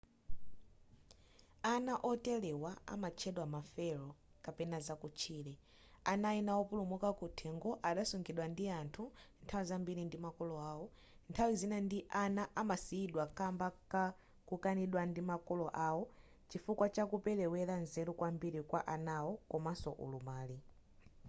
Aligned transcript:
ana 1.73 1.93
oterewa 2.09 2.71
amatchedwa 2.93 3.45
ma 3.53 3.61
feral” 3.73 4.07
kapena 4.45 4.77
zakutchire. 4.87 5.53
ana 6.11 6.27
ena 6.39 6.51
wopulumuka 6.57 7.09
kuthengo 7.19 7.69
adasungidwa 7.89 8.45
ndi 8.51 8.65
anthu 8.79 9.03
nthawi 9.43 9.65
zambiri 9.69 10.01
ndi 10.05 10.17
makolo 10.25 10.55
awo; 10.71 10.85
nthawi 11.29 11.53
zina 11.61 11.77
ana 12.23 12.43
amasiyidwa 12.61 13.23
kamba 13.37 13.67
kakukanidwa 13.91 15.01
ndi 15.09 15.21
makolo 15.31 15.65
awo 15.87 16.03
chifukwa 16.49 16.85
chakuperewera 16.95 17.75
nzeru 17.83 18.11
kwambiri 18.19 18.59
kwa 18.69 18.79
anawo 18.95 19.31
komaso 19.51 19.89
ulumali 20.05 20.57